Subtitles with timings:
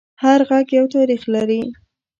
[0.23, 1.61] هر غږ یو تاریخ لري